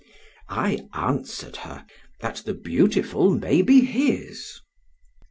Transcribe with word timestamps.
"I 0.49 0.79
answered 0.95 1.57
her, 1.57 1.85
'That 2.21 2.37
the 2.45 2.55
beautiful 2.55 3.29
may 3.37 3.61
be 3.61 3.81
his.' 3.85 4.59